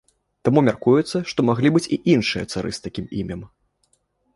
Таму 0.47 0.63
мяркуецца, 0.69 1.21
што 1.33 1.39
маглі 1.49 1.73
быць 1.77 1.85
і 1.95 2.01
іншыя 2.17 2.43
цары 2.51 2.69
з 2.79 2.87
такім 2.87 3.05
імем. 3.23 3.41